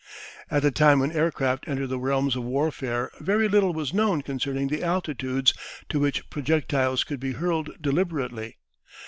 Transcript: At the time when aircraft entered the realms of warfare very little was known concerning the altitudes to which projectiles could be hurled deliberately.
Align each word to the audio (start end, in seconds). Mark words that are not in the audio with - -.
At 0.49 0.63
the 0.63 0.71
time 0.71 0.97
when 0.99 1.11
aircraft 1.11 1.67
entered 1.67 1.89
the 1.89 1.99
realms 1.99 2.35
of 2.35 2.43
warfare 2.43 3.11
very 3.19 3.47
little 3.47 3.71
was 3.71 3.93
known 3.93 4.23
concerning 4.23 4.67
the 4.67 4.81
altitudes 4.81 5.53
to 5.89 5.99
which 5.99 6.27
projectiles 6.31 7.03
could 7.03 7.19
be 7.19 7.33
hurled 7.33 7.79
deliberately. 7.79 8.57